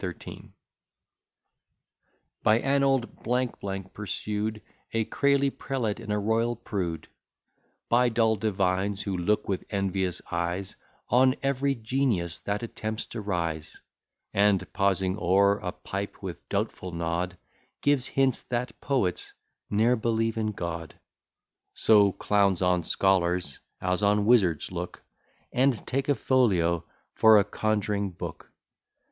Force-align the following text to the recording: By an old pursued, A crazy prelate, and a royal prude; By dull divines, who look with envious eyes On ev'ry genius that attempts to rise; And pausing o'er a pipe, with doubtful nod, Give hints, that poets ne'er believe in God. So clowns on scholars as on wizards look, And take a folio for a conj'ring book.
By 2.41 2.57
an 2.57 2.83
old 2.83 3.13
pursued, 3.93 4.63
A 4.93 5.05
crazy 5.05 5.49
prelate, 5.51 5.99
and 5.99 6.11
a 6.11 6.17
royal 6.17 6.55
prude; 6.55 7.07
By 7.87 8.09
dull 8.09 8.35
divines, 8.35 9.03
who 9.03 9.15
look 9.15 9.47
with 9.47 9.63
envious 9.69 10.19
eyes 10.31 10.75
On 11.09 11.35
ev'ry 11.43 11.75
genius 11.75 12.39
that 12.39 12.63
attempts 12.63 13.05
to 13.11 13.21
rise; 13.21 13.79
And 14.33 14.73
pausing 14.73 15.19
o'er 15.19 15.59
a 15.59 15.71
pipe, 15.71 16.23
with 16.23 16.49
doubtful 16.49 16.91
nod, 16.91 17.37
Give 17.83 18.03
hints, 18.03 18.41
that 18.41 18.81
poets 18.81 19.33
ne'er 19.69 19.95
believe 19.95 20.35
in 20.39 20.51
God. 20.53 20.95
So 21.75 22.11
clowns 22.11 22.63
on 22.63 22.83
scholars 22.83 23.59
as 23.79 24.01
on 24.01 24.25
wizards 24.25 24.71
look, 24.71 25.03
And 25.53 25.85
take 25.85 26.09
a 26.09 26.15
folio 26.15 26.85
for 27.13 27.37
a 27.37 27.43
conj'ring 27.45 28.09
book. 28.17 28.51